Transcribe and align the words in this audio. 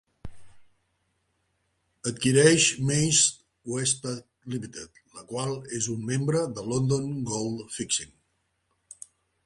Adquireix 2.11 2.65
Mase 2.89 3.29
Westpac 3.75 4.25
Limited, 4.55 4.99
la 5.21 5.27
qual 5.33 5.55
és 5.81 5.91
un 5.97 6.03
membre 6.09 6.45
de 6.57 6.67
London 6.73 7.09
Gold 7.33 7.63
Fixing. 7.79 8.17